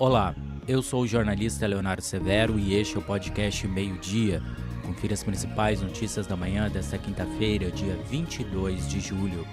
Olá, 0.00 0.32
eu 0.68 0.80
sou 0.80 1.02
o 1.02 1.06
jornalista 1.08 1.66
Leonardo 1.66 2.02
Severo 2.02 2.56
e 2.56 2.72
este 2.72 2.94
é 2.94 3.00
o 3.00 3.02
podcast 3.02 3.66
Meio 3.66 3.98
Dia. 3.98 4.40
Confira 4.86 5.12
as 5.12 5.24
principais 5.24 5.82
notícias 5.82 6.24
da 6.24 6.36
manhã 6.36 6.70
desta 6.70 6.96
quinta-feira, 6.96 7.68
dia 7.72 7.96
22 8.08 8.88
de 8.88 9.00
julho. 9.00 9.44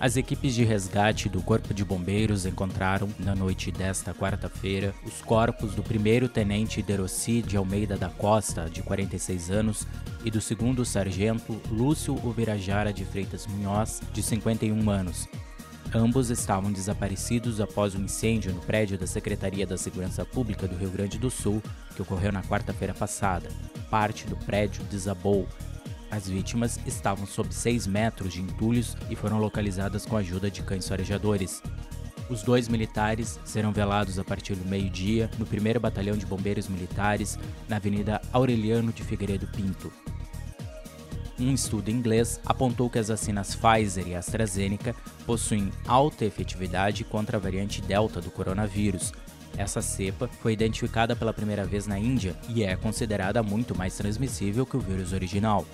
As 0.00 0.16
equipes 0.16 0.56
de 0.56 0.64
resgate 0.64 1.28
do 1.28 1.40
Corpo 1.40 1.72
de 1.72 1.84
Bombeiros 1.84 2.46
encontraram, 2.46 3.08
na 3.20 3.36
noite 3.36 3.70
desta 3.70 4.12
quarta-feira, 4.12 4.92
os 5.04 5.22
corpos 5.22 5.72
do 5.72 5.84
primeiro 5.84 6.28
tenente 6.28 6.82
Derossi 6.82 7.42
de 7.42 7.56
Almeida 7.56 7.96
da 7.96 8.08
Costa, 8.08 8.68
de 8.68 8.82
46 8.82 9.52
anos, 9.52 9.86
e 10.24 10.32
do 10.32 10.40
segundo 10.40 10.84
sargento 10.84 11.60
Lúcio 11.70 12.12
Ubirajara 12.26 12.92
de 12.92 13.04
Freitas 13.04 13.46
Munhoz, 13.46 14.02
de 14.12 14.20
51 14.20 14.90
anos. 14.90 15.28
Ambos 15.92 16.30
estavam 16.30 16.72
desaparecidos 16.72 17.60
após 17.60 17.94
um 17.94 18.04
incêndio 18.04 18.52
no 18.52 18.60
prédio 18.60 18.96
da 18.96 19.06
Secretaria 19.06 19.66
da 19.66 19.76
Segurança 19.76 20.24
Pública 20.24 20.68
do 20.68 20.76
Rio 20.76 20.90
Grande 20.90 21.18
do 21.18 21.30
Sul, 21.30 21.60
que 21.96 22.02
ocorreu 22.02 22.30
na 22.30 22.42
quarta-feira 22.42 22.94
passada. 22.94 23.48
Parte 23.90 24.26
do 24.26 24.36
prédio 24.36 24.84
desabou 24.84 25.48
as 26.10 26.28
vítimas 26.28 26.78
estavam 26.86 27.24
sob 27.24 27.54
6 27.54 27.86
metros 27.86 28.32
de 28.32 28.42
entulhos 28.42 28.96
e 29.08 29.14
foram 29.14 29.38
localizadas 29.38 30.04
com 30.04 30.16
a 30.16 30.20
ajuda 30.20 30.50
de 30.50 30.62
cães 30.62 30.88
farejadores. 30.88 31.62
Os 32.28 32.42
dois 32.42 32.68
militares 32.68 33.38
serão 33.44 33.72
velados 33.72 34.18
a 34.18 34.24
partir 34.24 34.56
do 34.56 34.68
meio-dia 34.68 35.30
no 35.38 35.44
1 35.44 35.80
Batalhão 35.80 36.16
de 36.16 36.26
Bombeiros 36.26 36.68
Militares, 36.68 37.38
na 37.68 37.76
Avenida 37.76 38.20
Aureliano 38.32 38.92
de 38.92 39.04
Figueiredo 39.04 39.46
Pinto. 39.48 39.92
Um 41.40 41.54
estudo 41.54 41.90
inglês 41.90 42.38
apontou 42.44 42.90
que 42.90 42.98
as 42.98 43.08
vacinas 43.08 43.54
Pfizer 43.54 44.06
e 44.06 44.14
AstraZeneca 44.14 44.94
possuem 45.24 45.72
alta 45.88 46.26
efetividade 46.26 47.02
contra 47.02 47.38
a 47.38 47.40
variante 47.40 47.80
Delta 47.80 48.20
do 48.20 48.30
coronavírus. 48.30 49.10
Essa 49.56 49.80
cepa 49.80 50.28
foi 50.42 50.52
identificada 50.52 51.16
pela 51.16 51.32
primeira 51.32 51.64
vez 51.64 51.86
na 51.86 51.98
Índia 51.98 52.36
e 52.46 52.62
é 52.62 52.76
considerada 52.76 53.42
muito 53.42 53.74
mais 53.74 53.96
transmissível 53.96 54.66
que 54.66 54.76
o 54.76 54.80
vírus 54.80 55.14
original. 55.14 55.64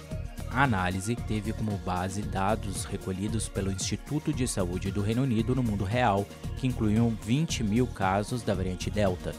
A 0.52 0.62
análise 0.62 1.16
teve 1.16 1.52
como 1.52 1.76
base 1.78 2.22
dados 2.22 2.84
recolhidos 2.84 3.48
pelo 3.48 3.72
Instituto 3.72 4.32
de 4.32 4.46
Saúde 4.46 4.92
do 4.92 5.02
Reino 5.02 5.24
Unido 5.24 5.52
no 5.52 5.64
mundo 5.64 5.84
real, 5.84 6.24
que 6.58 6.68
incluíam 6.68 7.10
20 7.24 7.64
mil 7.64 7.88
casos 7.88 8.42
da 8.42 8.54
variante 8.54 8.88
Delta. 8.88 9.34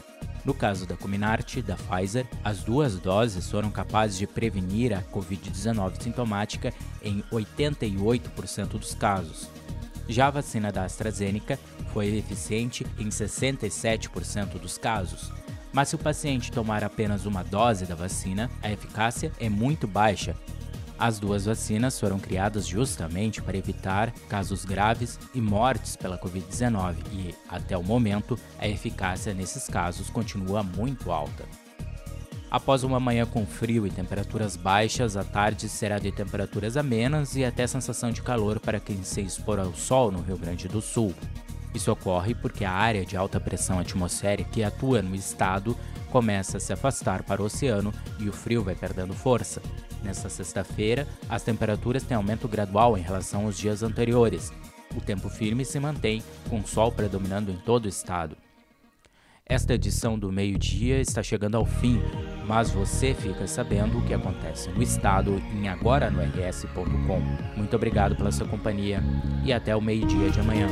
No 0.48 0.54
caso 0.54 0.86
da 0.86 0.96
Comirnaty, 0.96 1.60
da 1.60 1.76
Pfizer, 1.76 2.26
as 2.42 2.64
duas 2.64 2.98
doses 2.98 3.50
foram 3.50 3.70
capazes 3.70 4.16
de 4.16 4.26
prevenir 4.26 4.94
a 4.94 5.02
Covid-19 5.02 6.02
sintomática 6.02 6.72
em 7.02 7.22
88% 7.30 8.68
dos 8.68 8.94
casos. 8.94 9.50
Já 10.08 10.28
a 10.28 10.30
vacina 10.30 10.72
da 10.72 10.84
AstraZeneca 10.84 11.58
foi 11.92 12.16
eficiente 12.16 12.86
em 12.98 13.10
67% 13.10 14.58
dos 14.58 14.78
casos. 14.78 15.30
Mas 15.70 15.90
se 15.90 15.96
o 15.96 15.98
paciente 15.98 16.50
tomar 16.50 16.82
apenas 16.82 17.26
uma 17.26 17.44
dose 17.44 17.84
da 17.84 17.94
vacina, 17.94 18.50
a 18.62 18.72
eficácia 18.72 19.30
é 19.38 19.50
muito 19.50 19.86
baixa, 19.86 20.34
as 20.98 21.18
duas 21.18 21.44
vacinas 21.44 21.98
foram 21.98 22.18
criadas 22.18 22.66
justamente 22.66 23.40
para 23.40 23.56
evitar 23.56 24.10
casos 24.28 24.64
graves 24.64 25.18
e 25.32 25.40
mortes 25.40 25.94
pela 25.94 26.18
Covid-19 26.18 26.96
e, 27.12 27.34
até 27.48 27.76
o 27.78 27.82
momento, 27.82 28.38
a 28.58 28.66
eficácia 28.66 29.32
nesses 29.32 29.68
casos 29.68 30.10
continua 30.10 30.62
muito 30.62 31.12
alta. 31.12 31.44
Após 32.50 32.82
uma 32.82 32.98
manhã 32.98 33.26
com 33.26 33.44
frio 33.44 33.86
e 33.86 33.90
temperaturas 33.90 34.56
baixas, 34.56 35.16
a 35.16 35.22
tarde 35.22 35.68
será 35.68 35.98
de 35.98 36.10
temperaturas 36.10 36.78
amenas 36.78 37.36
e 37.36 37.44
até 37.44 37.66
sensação 37.66 38.10
de 38.10 38.22
calor 38.22 38.58
para 38.58 38.80
quem 38.80 39.02
se 39.02 39.20
expor 39.20 39.58
ao 39.58 39.74
sol 39.74 40.10
no 40.10 40.22
Rio 40.22 40.38
Grande 40.38 40.66
do 40.66 40.80
Sul. 40.80 41.14
Isso 41.78 41.92
ocorre 41.92 42.34
porque 42.34 42.64
a 42.64 42.72
área 42.72 43.04
de 43.04 43.16
alta 43.16 43.38
pressão 43.38 43.78
atmosférica 43.78 44.50
que 44.50 44.64
atua 44.64 45.00
no 45.00 45.14
estado 45.14 45.76
começa 46.10 46.56
a 46.56 46.60
se 46.60 46.72
afastar 46.72 47.22
para 47.22 47.40
o 47.40 47.44
oceano 47.44 47.94
e 48.18 48.28
o 48.28 48.32
frio 48.32 48.64
vai 48.64 48.74
perdendo 48.74 49.14
força. 49.14 49.62
Nesta 50.02 50.28
sexta-feira, 50.28 51.06
as 51.28 51.44
temperaturas 51.44 52.02
têm 52.02 52.16
aumento 52.16 52.48
gradual 52.48 52.98
em 52.98 53.00
relação 53.00 53.46
aos 53.46 53.56
dias 53.56 53.84
anteriores. 53.84 54.52
O 54.96 55.00
tempo 55.00 55.28
firme 55.28 55.64
se 55.64 55.78
mantém, 55.78 56.20
com 56.50 56.66
sol 56.66 56.90
predominando 56.90 57.52
em 57.52 57.56
todo 57.58 57.84
o 57.84 57.88
estado. 57.88 58.36
Esta 59.46 59.74
edição 59.74 60.18
do 60.18 60.32
meio-dia 60.32 61.00
está 61.00 61.22
chegando 61.22 61.56
ao 61.56 61.64
fim, 61.64 62.02
mas 62.44 62.70
você 62.70 63.14
fica 63.14 63.46
sabendo 63.46 63.98
o 63.98 64.04
que 64.04 64.12
acontece 64.12 64.68
no 64.70 64.82
estado 64.82 65.40
em 65.54 65.68
agora 65.68 66.10
no 66.10 66.20
rs.com. 66.20 67.20
Muito 67.56 67.76
obrigado 67.76 68.16
pela 68.16 68.32
sua 68.32 68.48
companhia 68.48 69.00
e 69.44 69.52
até 69.52 69.76
o 69.76 69.80
meio-dia 69.80 70.28
de 70.28 70.40
amanhã. 70.40 70.66